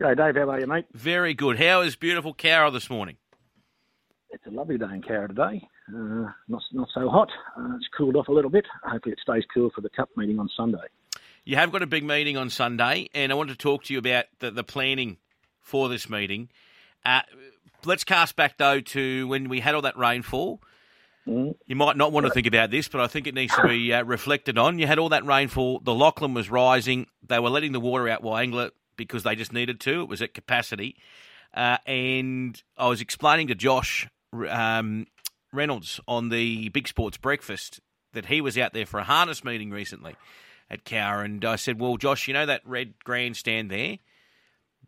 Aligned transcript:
G'day, 0.00 0.16
Dave. 0.16 0.34
How 0.34 0.50
are 0.50 0.60
you, 0.60 0.66
mate? 0.66 0.86
Very 0.92 1.34
good. 1.34 1.56
How 1.56 1.82
is 1.82 1.94
beautiful 1.94 2.34
Cowra 2.34 2.72
this 2.72 2.90
morning? 2.90 3.16
It's 4.30 4.44
a 4.44 4.50
lovely 4.50 4.76
day 4.76 4.86
in 4.86 5.02
Cowra 5.02 5.28
today. 5.28 5.68
Uh, 5.88 6.32
not 6.48 6.62
not 6.72 6.88
so 6.92 7.08
hot. 7.08 7.30
Uh, 7.56 7.76
it's 7.76 7.86
cooled 7.96 8.16
off 8.16 8.26
a 8.26 8.32
little 8.32 8.50
bit. 8.50 8.66
Hopefully, 8.82 9.12
it 9.12 9.20
stays 9.22 9.44
cool 9.54 9.70
for 9.72 9.82
the 9.82 9.88
cup 9.90 10.08
meeting 10.16 10.40
on 10.40 10.50
Sunday. 10.56 10.78
You 11.44 11.56
have 11.56 11.70
got 11.70 11.82
a 11.82 11.86
big 11.86 12.02
meeting 12.02 12.36
on 12.36 12.50
Sunday, 12.50 13.08
and 13.14 13.30
I 13.30 13.36
want 13.36 13.50
to 13.50 13.56
talk 13.56 13.84
to 13.84 13.92
you 13.92 14.00
about 14.00 14.24
the, 14.40 14.50
the 14.50 14.64
planning 14.64 15.18
for 15.60 15.88
this 15.88 16.10
meeting. 16.10 16.48
Uh, 17.06 17.20
let's 17.84 18.02
cast 18.02 18.34
back 18.34 18.58
though 18.58 18.80
to 18.80 19.28
when 19.28 19.48
we 19.48 19.60
had 19.60 19.76
all 19.76 19.82
that 19.82 19.96
rainfall. 19.96 20.60
Mm. 21.24 21.54
You 21.66 21.76
might 21.76 21.96
not 21.96 22.10
want 22.10 22.26
to 22.26 22.32
think 22.32 22.48
about 22.48 22.72
this, 22.72 22.88
but 22.88 23.00
I 23.00 23.06
think 23.06 23.28
it 23.28 23.34
needs 23.34 23.54
to 23.54 23.62
be 23.62 23.92
uh, 23.92 24.02
reflected 24.02 24.58
on. 24.58 24.80
You 24.80 24.88
had 24.88 24.98
all 24.98 25.10
that 25.10 25.24
rainfall. 25.24 25.78
The 25.78 25.94
Lachlan 25.94 26.34
was 26.34 26.50
rising. 26.50 27.06
They 27.24 27.38
were 27.38 27.50
letting 27.50 27.70
the 27.70 27.80
water 27.80 28.08
out 28.08 28.22
Wyangla 28.22 28.72
because 28.96 29.22
they 29.22 29.34
just 29.34 29.52
needed 29.52 29.80
to. 29.80 30.02
It 30.02 30.08
was 30.08 30.22
at 30.22 30.34
capacity. 30.34 30.96
Uh, 31.54 31.78
and 31.86 32.60
I 32.76 32.88
was 32.88 33.00
explaining 33.00 33.48
to 33.48 33.54
Josh 33.54 34.08
um, 34.48 35.06
Reynolds 35.52 36.00
on 36.08 36.28
the 36.28 36.68
Big 36.70 36.88
Sports 36.88 37.16
Breakfast 37.16 37.80
that 38.12 38.26
he 38.26 38.40
was 38.40 38.58
out 38.58 38.72
there 38.72 38.86
for 38.86 38.98
a 38.98 39.04
harness 39.04 39.44
meeting 39.44 39.70
recently 39.70 40.16
at 40.70 40.84
Cowra, 40.84 41.24
and 41.24 41.44
I 41.44 41.56
said, 41.56 41.80
"Well, 41.80 41.96
Josh, 41.96 42.26
you 42.26 42.34
know 42.34 42.46
that 42.46 42.62
red 42.64 42.94
grandstand 43.04 43.70
there? 43.70 43.98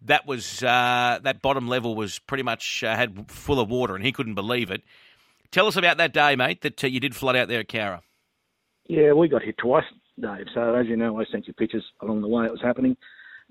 That 0.02 0.27
was 0.27 0.62
uh, 0.62 1.20
that 1.23 1.42
bottom 1.42 1.69
level 1.69 1.95
was 1.95 2.19
pretty 2.19 2.42
much 2.42 2.83
uh, 2.83 2.97
had 2.97 3.30
full 3.30 3.61
of 3.61 3.69
water, 3.69 3.95
and 3.95 4.05
he 4.05 4.12
couldn't 4.12 4.34
believe 4.34 4.70
it." 4.70 4.83
Tell 5.52 5.66
us 5.66 5.77
about 5.77 5.97
that 5.98 6.12
day, 6.12 6.34
mate, 6.34 6.62
that 6.62 6.83
uh, 6.83 6.86
you 6.86 7.00
did 7.00 7.14
flood 7.14 7.36
out 7.36 7.48
there 7.48 7.61
at 7.61 7.69
Cowra. 7.69 8.00
Yeah, 8.88 9.12
we 9.12 9.28
got 9.28 9.42
hit 9.42 9.59
twice, 9.59 9.84
Dave. 10.20 10.47
So 10.55 10.75
as 10.75 10.86
you 10.86 10.97
know, 10.97 11.20
I 11.20 11.25
sent 11.30 11.47
you 11.47 11.52
pictures 11.52 11.84
along 12.00 12.20
the 12.20 12.28
way 12.28 12.47
it 12.47 12.52
was 12.52 12.61
happening. 12.62 12.97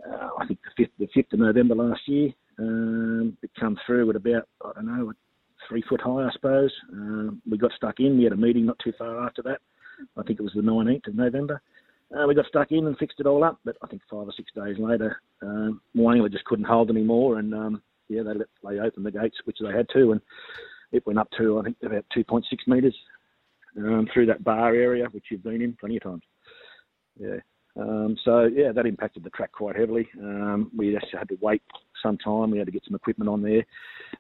Uh, 0.04 0.30
I 0.40 0.46
think 0.46 0.60
the 0.64 0.84
fifth, 0.84 0.94
the 1.00 1.08
fifth 1.14 1.34
of 1.34 1.40
November 1.40 1.76
last 1.76 2.02
year, 2.08 2.32
um, 2.60 3.38
it 3.42 3.52
come 3.60 3.78
through 3.86 4.10
at 4.10 4.16
about 4.16 4.48
I 4.64 4.72
don't 4.76 4.86
know 4.86 5.14
three 5.68 5.84
foot 5.88 6.02
high, 6.02 6.28
I 6.28 6.32
suppose. 6.34 6.72
Um, 6.92 7.42
we 7.50 7.58
got 7.58 7.72
stuck 7.76 8.00
in. 8.00 8.18
We 8.18 8.24
had 8.26 8.34
a 8.34 8.38
meeting 8.38 8.66
not 8.66 8.80
too 8.80 8.94
far 8.98 9.26
after 9.26 9.42
that. 9.44 9.60
I 10.18 10.24
think 10.24 10.40
it 10.40 10.44
was 10.44 10.54
the 10.54 10.62
19th 10.62 11.08
of 11.08 11.16
November. 11.16 11.62
Uh, 12.16 12.28
we 12.28 12.36
got 12.36 12.46
stuck 12.46 12.72
in 12.72 12.86
and 12.86 12.98
fixed 12.98 13.20
it 13.20 13.26
all 13.26 13.44
up, 13.44 13.60
but 13.66 13.78
I 13.82 13.88
think 13.88 14.02
five 14.10 14.28
or 14.28 14.34
six 14.36 14.52
days 14.54 14.78
later, 14.78 15.22
um, 15.42 15.82
Wyangla 15.96 16.32
just 16.32 16.46
couldn't 16.46 16.66
hold 16.66 16.90
anymore, 16.90 17.40
and 17.40 17.54
um, 17.54 17.82
yeah, 18.10 18.22
they 18.22 18.34
let 18.34 18.48
they 18.64 18.80
opened 18.80 19.06
the 19.06 19.12
gates, 19.12 19.38
which 19.46 19.58
they 19.60 19.72
had 19.72 19.88
to, 19.94 20.12
and 20.12 20.22
it 20.92 21.06
went 21.08 21.20
up 21.20 21.30
to 21.38 21.60
I 21.60 21.64
think 21.64 21.78
about 21.84 22.06
2.6 22.16 22.44
metres 22.68 22.96
um, 23.78 24.08
through 24.14 24.28
that 24.28 24.44
bar 24.44 24.76
area, 24.76 25.08
which 25.12 25.26
you've 25.32 25.44
been 25.44 25.62
in 25.62 25.76
plenty 25.80 25.98
of 25.98 26.04
times. 26.04 26.24
Yeah. 27.20 27.38
Um, 27.78 28.18
so 28.24 28.46
yeah, 28.46 28.72
that 28.72 28.86
impacted 28.86 29.24
the 29.24 29.30
track 29.32 29.52
quite 29.52 29.76
heavily. 29.76 30.08
Um, 30.20 30.72
we 30.76 30.96
actually 30.96 31.20
had 31.20 31.30
to 31.30 31.38
wait 31.42 31.62
some 32.02 32.18
time. 32.18 32.52
We 32.52 32.58
had 32.58 32.68
to 32.68 32.72
get 32.72 32.86
some 32.86 32.96
equipment 32.96 33.30
on 33.30 33.42
there, 33.42 33.66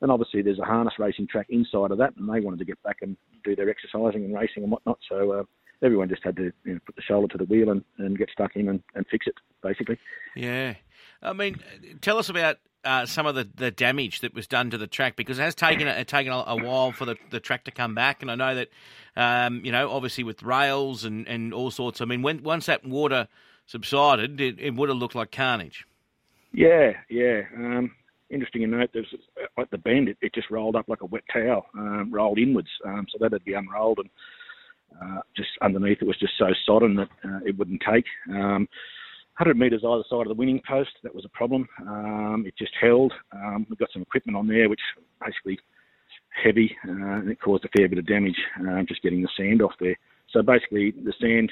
and 0.02 0.12
obviously 0.12 0.42
there's 0.42 0.60
a 0.60 0.66
harness 0.66 0.96
racing 1.00 1.28
track 1.28 1.48
inside 1.50 1.92
of 1.92 1.98
that, 2.00 2.16
and 2.18 2.28
they 2.28 2.42
wanted 2.42 2.60
to 2.60 2.66
get 2.66 2.82
back 2.84 2.98
and 3.02 3.16
do 3.44 3.56
their 3.56 3.70
exercising 3.70 4.26
and 4.26 4.36
racing 4.36 4.64
and 4.64 4.72
whatnot. 4.72 5.00
So 5.08 5.32
uh, 5.32 5.44
everyone 5.82 6.10
just 6.10 6.24
had 6.24 6.36
to 6.38 6.52
you 6.66 6.74
know, 6.74 6.80
put 6.86 6.96
the 6.96 7.02
shoulder 7.02 7.28
to 7.30 7.38
the 7.38 7.46
wheel 7.46 7.70
and, 7.70 7.84
and 7.98 8.18
get 8.18 8.30
stuck 8.32 8.56
in 8.56 8.70
and, 8.70 8.84
and 8.96 9.06
fix 9.10 9.28
it 9.28 9.36
basically. 9.64 9.98
Yeah, 10.36 10.76
I 11.22 11.34
mean, 11.34 11.58
tell 12.02 12.18
us 12.18 12.30
about 12.30 12.58
uh, 12.86 13.06
some 13.06 13.26
of 13.26 13.36
the, 13.36 13.50
the 13.56 13.72
damage 13.72 14.22
that 14.22 14.34
was 14.34 14.48
done 14.48 14.70
to 14.70 14.78
the 14.78 14.88
track 14.88 15.16
because 15.16 15.40
it 15.40 15.42
has 15.42 15.56
taken 15.56 15.88
it 15.88 16.08
taken 16.08 16.32
a, 16.32 16.44
a, 16.48 16.56
while 16.56 16.92
for 16.92 17.06
the, 17.06 17.18
the 17.32 17.40
track 17.40 17.66
to 17.66 17.72
come 17.72 17.96
back, 17.96 18.22
and 18.22 18.32
I 18.32 18.36
know 18.36 18.56
that 18.56 18.70
um, 19.16 19.66
you 19.66 19.72
know 19.72 19.90
obviously 19.92 20.24
with 20.24 20.44
rails 20.44 21.04
and, 21.04 21.28
and 21.28 21.54
all 21.54 21.72
sorts. 21.72 22.00
I 22.02 22.06
mean, 22.06 22.22
when 22.22 22.44
once 22.44 22.68
that 22.68 22.86
water 22.86 23.28
subsided, 23.66 24.40
it, 24.40 24.60
it 24.60 24.76
would 24.76 24.90
have 24.90 24.98
looked 24.98 25.16
like 25.16 25.32
carnage. 25.32 25.86
Yeah, 26.54 26.94
yeah. 27.10 27.42
Um, 27.58 27.92
interesting 28.30 28.62
to 28.62 28.68
note, 28.68 28.92
there's 28.94 29.14
at 29.58 29.70
the 29.72 29.78
bend, 29.78 30.10
it, 30.10 30.18
it, 30.22 30.34
just 30.34 30.50
rolled 30.50 30.76
up 30.76 30.88
like 30.88 31.02
a 31.02 31.06
wet 31.06 31.24
towel, 31.32 31.66
um, 31.78 32.10
rolled 32.12 32.40
inwards. 32.40 32.70
Um, 32.86 33.08
so 33.12 33.18
that'd 33.20 33.44
be 33.44 33.54
unrolled, 33.54 34.00
and 34.00 34.10
uh, 35.02 35.22
just 35.36 35.50
underneath 35.62 36.02
it 36.02 36.08
was 36.08 36.18
just 36.18 36.34
so 36.38 36.48
sodden 36.66 36.96
that 36.96 37.10
uh, 37.24 37.40
it 37.46 37.58
wouldn't 37.58 37.84
take. 37.88 38.06
Um, 38.30 38.68
100 39.38 39.58
metres 39.58 39.84
either 39.86 40.04
side 40.10 40.22
of 40.22 40.28
the 40.28 40.34
winning 40.34 40.62
post, 40.68 40.92
that 41.04 41.14
was 41.14 41.26
a 41.26 41.30
problem. 41.30 41.68
Um, 41.82 42.46
it 42.48 42.54
just 42.58 42.74
held. 42.80 43.14
Um, 43.34 43.66
we've 43.70 43.80
got 43.80 43.92
some 43.92 44.02
equipment 44.02 44.38
on 44.38 44.48
there, 44.48 44.70
which 44.70 44.80
basically 45.24 45.60
heavy, 46.44 46.76
uh, 46.88 46.92
and 46.92 47.30
it 47.30 47.42
caused 47.42 47.66
a 47.66 47.70
fair 47.78 47.90
bit 47.90 48.00
of 48.00 48.08
damage 48.08 48.38
uh, 48.62 48.84
just 48.88 49.02
getting 49.02 49.22
the 49.22 49.30
sand 49.38 49.62
off 49.62 49.74
there. 49.80 49.98
So 50.32 50.42
basically, 50.42 50.92
the 50.92 51.14
sand 51.20 51.52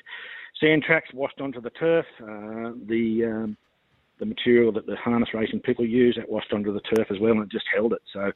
sand 0.62 0.84
tracks 0.84 1.10
washed 1.14 1.42
onto 1.42 1.62
the 1.62 1.70
turf. 1.72 2.06
Uh, 2.22 2.72
the 2.88 3.24
um, 3.26 3.58
the 4.20 4.26
material 4.26 4.72
that 4.72 4.86
the 4.86 4.96
harness 4.96 5.34
racing 5.34 5.60
people 5.60 5.86
use 5.86 6.16
that 6.18 6.30
washed 6.30 6.54
onto 6.54 6.74
the 6.74 6.82
turf 6.96 7.08
as 7.12 7.20
well, 7.20 7.34
and 7.34 7.44
it 7.44 7.52
just 7.52 7.66
held 7.74 7.94
it. 7.94 8.02
So, 8.14 8.32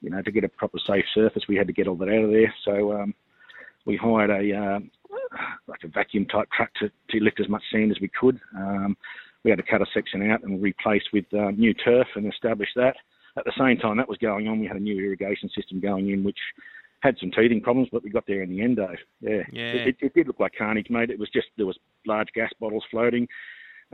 you 0.00 0.10
know, 0.10 0.22
to 0.22 0.30
get 0.30 0.44
a 0.44 0.48
proper 0.48 0.78
safe 0.86 1.04
surface, 1.14 1.44
we 1.48 1.56
had 1.56 1.66
to 1.66 1.72
get 1.72 1.88
all 1.88 1.96
that 1.96 2.08
out 2.08 2.24
of 2.24 2.30
there. 2.30 2.54
So 2.64 2.92
um, 2.92 3.14
we 3.86 3.96
hired 3.96 4.30
a 4.30 4.56
uh, 4.56 4.78
like 5.66 5.80
a 5.84 5.88
vacuum 5.88 6.26
type 6.26 6.48
truck 6.56 6.70
to, 6.74 6.88
to 7.10 7.24
lift 7.24 7.40
as 7.40 7.48
much 7.48 7.62
sand 7.72 7.90
as 7.90 8.00
we 8.00 8.08
could. 8.08 8.40
Um, 8.56 8.96
we 9.44 9.50
had 9.50 9.58
to 9.58 9.62
cut 9.62 9.82
a 9.82 9.86
section 9.92 10.30
out 10.30 10.42
and 10.42 10.62
replace 10.62 11.02
with 11.12 11.26
uh, 11.34 11.50
new 11.50 11.74
turf 11.74 12.06
and 12.14 12.30
establish 12.32 12.68
that. 12.76 12.96
At 13.36 13.44
the 13.44 13.52
same 13.58 13.78
time 13.78 13.96
that 13.96 14.08
was 14.08 14.18
going 14.18 14.48
on, 14.48 14.60
we 14.60 14.66
had 14.66 14.76
a 14.76 14.80
new 14.80 14.98
irrigation 14.98 15.50
system 15.54 15.80
going 15.80 16.10
in, 16.10 16.24
which 16.24 16.38
had 17.00 17.16
some 17.20 17.30
teething 17.30 17.60
problems, 17.60 17.88
but 17.92 18.02
we 18.02 18.10
got 18.10 18.26
there 18.26 18.42
in 18.42 18.50
the 18.50 18.62
end, 18.62 18.76
Dave. 18.76 18.96
Yeah, 19.20 19.42
yeah. 19.52 19.72
It, 19.88 19.96
it, 20.00 20.14
did 20.14 20.26
look 20.26 20.40
like 20.40 20.52
carnage, 20.56 20.86
mate. 20.88 21.10
It 21.10 21.18
was 21.18 21.28
just 21.34 21.48
there 21.56 21.66
was 21.66 21.78
large 22.06 22.28
gas 22.34 22.50
bottles 22.58 22.84
floating. 22.90 23.28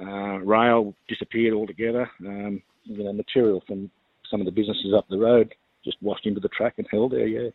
Uh, 0.01 0.39
rail 0.39 0.95
disappeared 1.09 1.55
altogether. 1.55 2.09
Um, 2.25 2.63
you 2.85 3.03
know, 3.03 3.13
material 3.13 3.63
from 3.67 3.91
some 4.31 4.41
of 4.41 4.47
the 4.47 4.53
businesses 4.53 4.95
up 4.97 5.07
the 5.09 5.19
road 5.19 5.53
just 5.85 5.97
washed 6.03 6.27
into 6.27 6.41
the 6.41 6.49
track 6.49 6.75
and 6.79 6.87
held 6.91 7.13
there. 7.13 7.27
Yeah. 7.27 7.51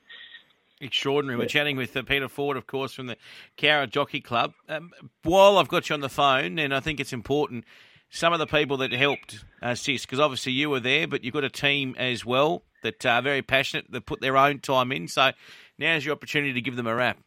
Extraordinary. 0.81 1.37
We're 1.37 1.45
chatting 1.45 1.77
with 1.77 1.95
uh, 1.95 2.03
Peter 2.03 2.27
Ford, 2.27 2.57
of 2.57 2.67
course, 2.67 2.93
from 2.93 3.07
the 3.07 3.15
Cowra 3.57 3.89
Jockey 3.89 4.19
Club. 4.19 4.53
Um, 4.67 4.91
while 5.23 5.57
I've 5.57 5.69
got 5.69 5.89
you 5.89 5.93
on 5.93 6.01
the 6.01 6.09
phone, 6.09 6.59
and 6.59 6.75
I 6.75 6.81
think 6.81 6.99
it's 6.99 7.13
important, 7.13 7.63
some 8.09 8.33
of 8.33 8.39
the 8.39 8.45
people 8.45 8.77
that 8.77 8.91
helped 8.91 9.45
assist, 9.61 10.05
because 10.05 10.19
obviously 10.19 10.51
you 10.51 10.69
were 10.69 10.81
there, 10.81 11.07
but 11.07 11.23
you've 11.23 11.33
got 11.33 11.45
a 11.45 11.49
team 11.49 11.95
as 11.97 12.25
well 12.25 12.63
that 12.83 13.05
are 13.05 13.21
very 13.21 13.41
passionate, 13.41 13.89
that 13.91 14.05
put 14.05 14.19
their 14.19 14.35
own 14.35 14.59
time 14.59 14.91
in. 14.91 15.07
So 15.07 15.31
now's 15.77 16.05
your 16.05 16.13
opportunity 16.13 16.53
to 16.53 16.61
give 16.61 16.75
them 16.75 16.87
a 16.87 16.95
wrap. 16.95 17.19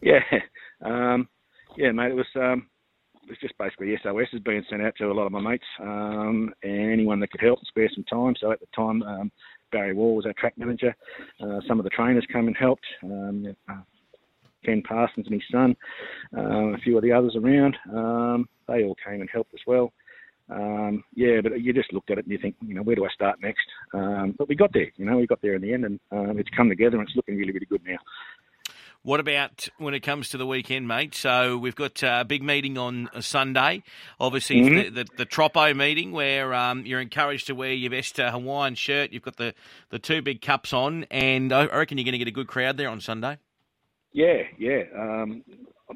Yeah, 0.00 0.20
um, 0.84 1.28
yeah, 1.76 1.90
mate. 1.90 2.12
It 2.12 2.14
was 2.14 2.26
um, 2.36 2.68
it 3.24 3.30
was 3.30 3.38
just 3.40 3.58
basically 3.58 3.98
SOS 4.02 4.28
has 4.30 4.40
been 4.40 4.64
sent 4.70 4.82
out 4.82 4.94
to 4.98 5.10
a 5.10 5.12
lot 5.12 5.26
of 5.26 5.32
my 5.32 5.40
mates 5.40 5.64
um, 5.80 6.54
and 6.62 6.92
anyone 6.92 7.18
that 7.20 7.30
could 7.30 7.40
help 7.40 7.58
and 7.58 7.66
spare 7.66 7.90
some 7.92 8.04
time. 8.04 8.34
So 8.40 8.52
at 8.52 8.60
the 8.60 8.66
time, 8.74 9.02
um, 9.02 9.32
Barry 9.72 9.94
Wall 9.94 10.16
was 10.16 10.26
our 10.26 10.32
track 10.34 10.54
manager. 10.56 10.94
Uh, 11.40 11.60
some 11.66 11.78
of 11.78 11.84
the 11.84 11.90
trainers 11.90 12.26
came 12.32 12.46
and 12.46 12.56
helped. 12.56 12.84
Um, 13.02 13.54
uh, 13.68 13.80
Ken 14.64 14.82
Parsons 14.82 15.26
and 15.26 15.34
his 15.34 15.42
son, 15.50 15.76
uh, 16.36 16.74
a 16.74 16.78
few 16.78 16.96
of 16.96 17.02
the 17.02 17.12
others 17.12 17.36
around. 17.36 17.76
Um, 17.94 18.48
they 18.66 18.82
all 18.82 18.96
came 19.06 19.20
and 19.20 19.30
helped 19.32 19.54
as 19.54 19.60
well. 19.66 19.92
Um, 20.48 21.02
yeah, 21.14 21.40
but 21.42 21.60
you 21.60 21.72
just 21.72 21.92
looked 21.92 22.10
at 22.10 22.18
it 22.18 22.24
and 22.24 22.32
you 22.32 22.38
think, 22.38 22.54
you 22.64 22.74
know, 22.74 22.82
where 22.82 22.94
do 22.94 23.04
I 23.04 23.08
start 23.10 23.40
next? 23.42 23.66
Um, 23.94 24.34
but 24.38 24.48
we 24.48 24.54
got 24.54 24.72
there, 24.72 24.90
you 24.96 25.04
know, 25.04 25.16
we 25.18 25.26
got 25.26 25.42
there 25.42 25.54
in 25.54 25.62
the 25.62 25.72
end, 25.72 25.84
and 25.84 26.00
um, 26.12 26.38
it's 26.38 26.50
come 26.56 26.68
together 26.68 26.98
and 26.98 27.06
it's 27.06 27.16
looking 27.16 27.36
really, 27.36 27.52
really 27.52 27.66
good 27.66 27.82
now. 27.84 27.96
What 29.06 29.20
about 29.20 29.68
when 29.78 29.94
it 29.94 30.00
comes 30.00 30.30
to 30.30 30.36
the 30.36 30.48
weekend, 30.48 30.88
mate? 30.88 31.14
So 31.14 31.58
we've 31.58 31.76
got 31.76 32.02
a 32.02 32.24
big 32.24 32.42
meeting 32.42 32.76
on 32.76 33.08
Sunday. 33.20 33.84
Obviously, 34.18 34.62
mm-hmm. 34.62 34.94
the, 34.96 35.04
the, 35.04 35.10
the 35.18 35.24
Troppo 35.24 35.72
meeting 35.74 36.10
where 36.10 36.52
um, 36.52 36.84
you're 36.84 37.00
encouraged 37.00 37.46
to 37.46 37.54
wear 37.54 37.72
your 37.72 37.92
best 37.92 38.18
uh, 38.18 38.32
Hawaiian 38.32 38.74
shirt. 38.74 39.12
You've 39.12 39.22
got 39.22 39.36
the, 39.36 39.54
the 39.90 40.00
two 40.00 40.22
big 40.22 40.42
cups 40.42 40.72
on, 40.72 41.06
and 41.08 41.52
I 41.52 41.66
reckon 41.66 41.98
you're 41.98 42.04
going 42.04 42.14
to 42.14 42.18
get 42.18 42.26
a 42.26 42.32
good 42.32 42.48
crowd 42.48 42.78
there 42.78 42.88
on 42.88 43.00
Sunday. 43.00 43.38
Yeah, 44.10 44.42
yeah. 44.58 44.82
Um, 44.98 45.44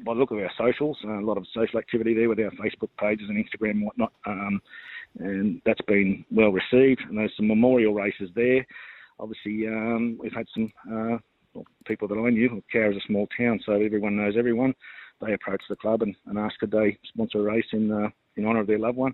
by 0.05 0.13
the 0.13 0.19
look 0.21 0.31
of 0.31 0.37
our 0.37 0.51
socials, 0.57 0.97
uh, 1.03 1.19
a 1.19 1.19
lot 1.19 1.35
of 1.35 1.45
social 1.53 1.79
activity 1.79 2.13
there 2.13 2.29
with 2.29 2.39
our 2.39 2.51
Facebook 2.51 2.91
pages 2.97 3.27
and 3.27 3.37
Instagram 3.37 3.71
and 3.71 3.85
whatnot. 3.87 4.13
Um, 4.25 4.61
and 5.19 5.61
that's 5.65 5.81
been 5.81 6.23
well 6.31 6.53
received. 6.53 7.01
And 7.09 7.17
there's 7.17 7.33
some 7.35 7.49
memorial 7.49 7.93
races 7.93 8.29
there. 8.35 8.65
Obviously, 9.19 9.67
um, 9.67 10.17
we've 10.17 10.31
had 10.31 10.47
some 10.55 10.71
uh, 10.89 11.17
people 11.85 12.07
that 12.07 12.15
I 12.17 12.29
knew. 12.29 12.63
Cowra 12.73 12.91
is 12.91 12.97
a 12.97 13.07
small 13.07 13.27
town, 13.37 13.59
so 13.65 13.73
everyone 13.73 14.17
knows 14.17 14.35
everyone. 14.37 14.73
They 15.19 15.33
approached 15.33 15.65
the 15.69 15.75
club 15.75 16.01
and, 16.01 16.15
and 16.25 16.37
asked 16.37 16.59
could 16.59 16.71
they 16.71 16.97
sponsor 17.03 17.39
a 17.39 17.53
race 17.53 17.65
in 17.73 17.91
uh, 17.91 18.09
in 18.35 18.45
honour 18.45 18.61
of 18.61 18.67
their 18.67 18.79
loved 18.79 18.97
one. 18.97 19.13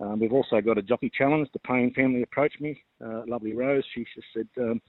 Um, 0.00 0.20
we've 0.20 0.32
also 0.32 0.60
got 0.60 0.78
a 0.78 0.82
jockey 0.82 1.10
challenge. 1.16 1.48
The 1.52 1.58
Payne 1.60 1.92
family 1.94 2.22
approached 2.22 2.60
me. 2.60 2.82
Uh, 3.04 3.22
lovely 3.26 3.54
Rose. 3.54 3.84
She 3.94 4.06
just 4.14 4.26
said 4.34 4.48
um, 4.58 4.80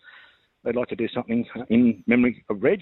they'd 0.64 0.76
like 0.76 0.88
to 0.90 0.96
do 0.96 1.08
something 1.14 1.46
in 1.70 2.04
memory 2.08 2.44
of 2.50 2.64
Reg. 2.64 2.82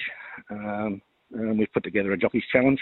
Um, 0.50 1.01
and 1.33 1.57
we've 1.57 1.71
put 1.74 1.83
together 1.83 2.12
a 2.12 2.18
jockeys 2.18 2.44
challenge. 2.51 2.80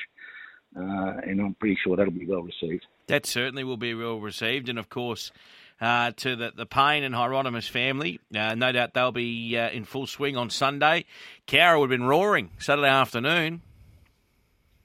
Uh, 0.75 1.21
and 1.25 1.39
I'm 1.39 1.55
pretty 1.55 1.77
sure 1.81 1.95
that'll 1.95 2.11
be 2.11 2.25
well 2.25 2.41
received. 2.41 2.85
That 3.07 3.25
certainly 3.25 3.63
will 3.63 3.77
be 3.77 3.93
well 3.93 4.19
received, 4.19 4.67
and 4.67 4.77
of 4.77 4.89
course, 4.89 5.31
uh, 5.79 6.11
to 6.17 6.35
the, 6.35 6.51
the 6.55 6.65
Payne 6.65 7.03
and 7.03 7.13
Hieronymus 7.13 7.67
family. 7.67 8.19
Uh, 8.35 8.55
no 8.55 8.71
doubt 8.71 8.93
they'll 8.93 9.11
be 9.11 9.57
uh, 9.57 9.69
in 9.69 9.85
full 9.85 10.07
swing 10.07 10.37
on 10.37 10.49
Sunday. 10.49 11.05
Cowra 11.47 11.79
would 11.79 11.91
have 11.91 11.99
been 11.99 12.07
roaring 12.07 12.51
Saturday 12.59 12.87
afternoon. 12.87 13.61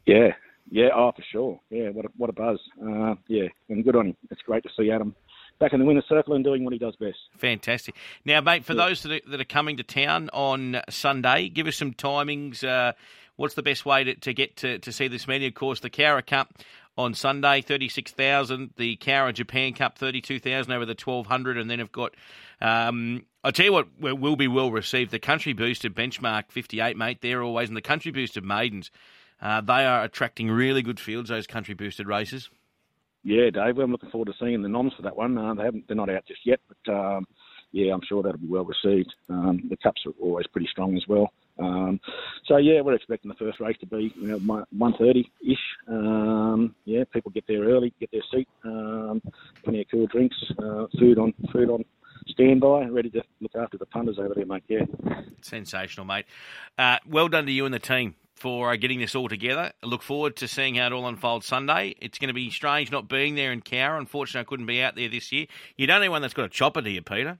Yeah, 0.06 0.32
yeah, 0.70 0.88
oh 0.94 1.12
for 1.12 1.22
sure. 1.30 1.60
Yeah, 1.70 1.90
what 1.90 2.04
a, 2.04 2.08
what 2.16 2.30
a 2.30 2.32
buzz. 2.32 2.58
Uh, 2.82 3.14
yeah, 3.28 3.48
and 3.68 3.84
good 3.84 3.96
on 3.96 4.08
him. 4.08 4.16
It's 4.30 4.42
great 4.42 4.62
to 4.64 4.70
see 4.76 4.90
Adam 4.90 5.14
back 5.62 5.72
in 5.72 5.78
the 5.78 5.86
winner's 5.86 6.04
circle 6.08 6.34
and 6.34 6.42
doing 6.42 6.64
what 6.64 6.72
he 6.72 6.78
does 6.78 6.96
best. 6.96 7.18
Fantastic. 7.38 7.94
Now, 8.24 8.40
mate, 8.40 8.64
for 8.64 8.72
yeah. 8.72 8.86
those 8.86 9.02
that 9.02 9.12
are, 9.12 9.30
that 9.30 9.40
are, 9.40 9.44
coming 9.44 9.76
to 9.76 9.84
town 9.84 10.28
on 10.32 10.80
Sunday, 10.88 11.48
give 11.48 11.68
us 11.68 11.76
some 11.76 11.92
timings. 11.92 12.64
Uh, 12.64 12.94
what's 13.36 13.54
the 13.54 13.62
best 13.62 13.86
way 13.86 14.02
to, 14.02 14.14
to 14.16 14.34
get 14.34 14.56
to, 14.56 14.78
to 14.80 14.92
see 14.92 15.06
this 15.06 15.28
meeting? 15.28 15.46
Of 15.46 15.54
course, 15.54 15.78
the 15.78 15.90
Cowra 15.90 16.26
Cup 16.26 16.54
on 16.96 17.14
Sunday, 17.14 17.60
36,000. 17.60 18.70
The 18.76 18.96
Cowra 18.96 19.32
Japan 19.32 19.72
Cup, 19.74 19.98
32,000 19.98 20.72
over 20.72 20.84
the 20.84 20.90
1,200. 20.92 21.58
And 21.58 21.70
then 21.70 21.80
I've 21.80 21.92
got, 21.92 22.14
um, 22.60 23.24
I'll 23.42 23.52
tell 23.52 23.66
you 23.66 23.72
what 23.72 23.88
will 23.98 24.36
be 24.36 24.48
well 24.48 24.70
received. 24.70 25.10
The 25.10 25.18
Country 25.18 25.52
Boosted 25.52 25.94
Benchmark 25.94 26.50
58, 26.50 26.96
mate. 26.96 27.18
They're 27.20 27.42
always, 27.42 27.68
in 27.68 27.74
the 27.74 27.82
Country 27.82 28.12
Boosted 28.12 28.44
Maidens, 28.44 28.90
uh, 29.40 29.60
they 29.60 29.84
are 29.84 30.04
attracting 30.04 30.50
really 30.50 30.82
good 30.82 31.00
fields, 31.00 31.28
those 31.28 31.46
Country 31.46 31.74
Boosted 31.74 32.06
races. 32.06 32.48
Yeah, 33.24 33.50
Dave, 33.50 33.78
I'm 33.78 33.92
looking 33.92 34.10
forward 34.10 34.26
to 34.26 34.34
seeing 34.38 34.62
the 34.62 34.68
noms 34.68 34.94
for 34.94 35.02
that 35.02 35.16
one. 35.16 35.38
Uh, 35.38 35.54
they 35.54 35.62
haven't, 35.62 35.86
they're 35.86 35.96
not 35.96 36.10
out 36.10 36.26
just 36.26 36.44
yet, 36.44 36.60
but 36.68 36.92
um, 36.92 37.26
yeah, 37.70 37.92
I'm 37.92 38.00
sure 38.08 38.22
that'll 38.22 38.38
be 38.38 38.48
well 38.48 38.64
received. 38.64 39.14
Um, 39.28 39.62
the 39.70 39.76
cups 39.76 40.02
are 40.06 40.12
always 40.20 40.46
pretty 40.48 40.68
strong 40.70 40.96
as 40.96 41.04
well. 41.08 41.32
Um, 41.58 42.00
so 42.46 42.56
yeah, 42.56 42.80
we're 42.80 42.94
expecting 42.94 43.28
the 43.28 43.36
first 43.36 43.60
race 43.60 43.76
to 43.80 43.86
be 43.86 44.12
you 44.16 44.28
know 44.28 44.64
1:30 44.74 45.24
ish. 45.46 45.58
Um, 46.62 46.74
yeah, 46.84 47.04
people 47.12 47.30
get 47.30 47.44
there 47.46 47.62
early, 47.62 47.92
get 48.00 48.10
their 48.12 48.22
seat, 48.32 48.48
um, 48.64 49.22
plenty 49.64 49.80
of 49.80 49.86
cool 49.90 50.06
drinks, 50.06 50.36
uh, 50.58 50.86
food 50.98 51.18
on 51.18 51.34
food 51.52 51.70
on 51.70 51.84
standby, 52.28 52.86
ready 52.86 53.10
to 53.10 53.22
look 53.40 53.52
after 53.58 53.78
the 53.78 53.86
punters 53.86 54.18
over 54.18 54.34
there, 54.34 54.46
mate. 54.46 54.62
Yeah, 54.68 54.84
sensational, 55.40 56.06
mate. 56.06 56.26
Uh, 56.78 56.98
well 57.06 57.28
done 57.28 57.46
to 57.46 57.52
you 57.52 57.64
and 57.64 57.74
the 57.74 57.78
team 57.78 58.14
for 58.34 58.72
uh, 58.72 58.76
getting 58.76 59.00
this 59.00 59.14
all 59.14 59.28
together. 59.28 59.72
I 59.82 59.86
look 59.86 60.02
forward 60.02 60.36
to 60.36 60.48
seeing 60.48 60.76
how 60.76 60.86
it 60.86 60.92
all 60.92 61.06
unfolds 61.06 61.46
Sunday. 61.46 61.94
It's 62.00 62.18
going 62.18 62.28
to 62.28 62.34
be 62.34 62.50
strange 62.50 62.90
not 62.90 63.08
being 63.08 63.34
there 63.34 63.52
in 63.52 63.60
Cowra. 63.60 63.98
Unfortunately, 63.98 64.40
I 64.40 64.44
couldn't 64.44 64.66
be 64.66 64.82
out 64.82 64.96
there 64.96 65.08
this 65.08 65.32
year. 65.32 65.46
You 65.76 65.86
don't 65.86 65.96
know 65.96 66.02
anyone 66.02 66.22
that's 66.22 66.34
got 66.34 66.44
a 66.44 66.48
chopper, 66.48 66.80
do 66.80 66.90
you, 66.90 67.02
Peter? 67.02 67.38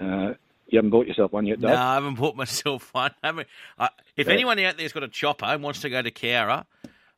Uh, 0.00 0.34
you 0.68 0.78
haven't 0.78 0.90
bought 0.90 1.06
yourself 1.06 1.32
one 1.32 1.46
yet, 1.46 1.60
Dave? 1.60 1.70
No, 1.70 1.76
I 1.76 1.94
haven't 1.94 2.14
bought 2.14 2.34
myself 2.36 2.92
one. 2.94 3.12
I 3.22 3.32
mean, 3.32 3.46
I, 3.78 3.90
if 4.16 4.26
yeah. 4.26 4.32
anyone 4.32 4.58
out 4.60 4.78
there's 4.78 4.92
got 4.92 5.02
a 5.02 5.08
chopper 5.08 5.44
and 5.44 5.62
wants 5.62 5.82
to 5.82 5.90
go 5.90 6.00
to 6.00 6.10
Cowra, 6.10 6.64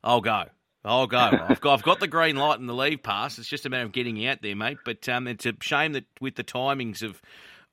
I'll 0.03 0.21
go. 0.21 0.45
I'll 0.85 1.07
go. 1.07 1.17
I've 1.17 1.59
got, 1.59 1.73
I've 1.73 1.83
got 1.83 1.99
the 1.99 2.07
green 2.07 2.35
light 2.35 2.59
and 2.59 2.69
the 2.69 2.73
leave 2.73 3.01
pass. 3.03 3.39
It's 3.39 3.47
just 3.47 3.65
a 3.65 3.69
matter 3.69 3.85
of 3.85 3.91
getting 3.91 4.25
out 4.27 4.41
there, 4.41 4.55
mate. 4.55 4.77
But 4.85 5.09
um, 5.09 5.27
it's 5.27 5.45
a 5.45 5.53
shame 5.59 5.93
that 5.93 6.05
with 6.21 6.35
the 6.35 6.43
timings 6.43 7.01
of 7.01 7.21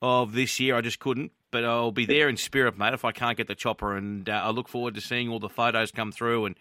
of 0.01 0.33
this 0.33 0.59
year, 0.59 0.75
I 0.75 0.81
just 0.81 0.99
couldn't. 0.99 1.31
But 1.51 1.63
I'll 1.63 1.91
be 1.91 2.05
there 2.05 2.27
in 2.27 2.35
spirit, 2.35 2.77
mate, 2.77 2.93
if 2.93 3.05
I 3.05 3.11
can't 3.11 3.37
get 3.37 3.47
the 3.47 3.55
chopper. 3.55 3.95
And 3.95 4.27
uh, 4.27 4.41
I 4.43 4.49
look 4.49 4.67
forward 4.67 4.95
to 4.95 5.01
seeing 5.01 5.29
all 5.29 5.39
the 5.39 5.49
photos 5.49 5.91
come 5.91 6.11
through. 6.11 6.45
And 6.47 6.55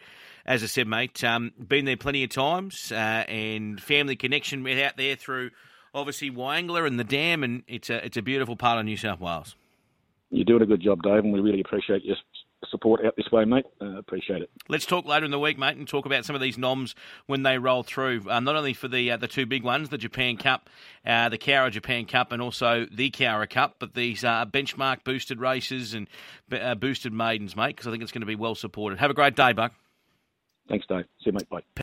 as 0.44 0.62
I 0.62 0.66
said, 0.66 0.86
mate, 0.86 1.24
um, 1.24 1.52
been 1.58 1.86
there 1.86 1.96
plenty 1.96 2.22
of 2.22 2.30
times 2.30 2.92
uh, 2.92 2.94
and 2.94 3.80
family 3.80 4.16
connection 4.16 4.66
out 4.68 4.96
there 4.96 5.16
through 5.16 5.50
obviously 5.94 6.30
Wyangla 6.30 6.86
and 6.86 6.98
the 6.98 7.04
dam, 7.04 7.42
and 7.42 7.62
it's 7.66 7.90
a 7.90 8.04
it's 8.04 8.16
a 8.16 8.22
beautiful 8.22 8.56
part 8.56 8.78
of 8.78 8.84
New 8.84 8.96
South 8.96 9.20
Wales. 9.20 9.56
You're 10.30 10.44
doing 10.44 10.62
a 10.62 10.66
good 10.66 10.80
job, 10.80 11.02
Dave, 11.02 11.24
and 11.24 11.32
we 11.32 11.40
really 11.40 11.60
appreciate 11.60 12.04
your 12.04 12.16
support 12.70 13.04
out 13.04 13.16
this 13.16 13.30
way, 13.30 13.44
mate. 13.44 13.64
Uh, 13.80 13.98
appreciate 13.98 14.42
it. 14.42 14.50
Let's 14.68 14.86
talk 14.86 15.06
later 15.06 15.24
in 15.24 15.30
the 15.30 15.38
week, 15.38 15.58
mate, 15.58 15.76
and 15.76 15.86
talk 15.86 16.06
about 16.06 16.24
some 16.24 16.34
of 16.34 16.42
these 16.42 16.58
noms 16.58 16.94
when 17.26 17.42
they 17.42 17.58
roll 17.58 17.82
through. 17.82 18.28
Uh, 18.28 18.40
not 18.40 18.56
only 18.56 18.74
for 18.74 18.88
the 18.88 19.10
uh, 19.10 19.16
the 19.16 19.28
two 19.28 19.46
big 19.46 19.62
ones, 19.62 19.88
the 19.88 19.98
Japan 19.98 20.36
Cup, 20.36 20.68
uh, 21.06 21.28
the 21.28 21.38
Cowra 21.38 21.70
Japan 21.70 22.06
Cup, 22.06 22.32
and 22.32 22.40
also 22.40 22.86
the 22.90 23.10
Cowra 23.10 23.48
Cup, 23.48 23.76
but 23.78 23.94
these 23.94 24.24
uh, 24.24 24.46
benchmark 24.46 25.04
boosted 25.04 25.40
races 25.40 25.94
and 25.94 26.08
uh, 26.52 26.74
boosted 26.74 27.12
maidens, 27.12 27.56
mate, 27.56 27.76
because 27.76 27.86
I 27.86 27.90
think 27.90 28.02
it's 28.02 28.12
going 28.12 28.20
to 28.20 28.26
be 28.26 28.36
well 28.36 28.54
supported. 28.54 28.98
Have 28.98 29.10
a 29.10 29.14
great 29.14 29.36
day, 29.36 29.52
Buck. 29.52 29.72
Thanks, 30.68 30.86
Dave. 30.86 31.04
See 31.18 31.26
you, 31.26 31.32
mate. 31.32 31.48
Bye. 31.48 31.62